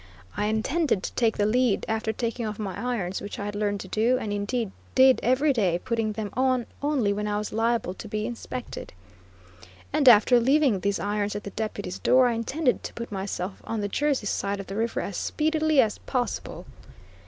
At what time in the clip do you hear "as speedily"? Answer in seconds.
15.01-15.81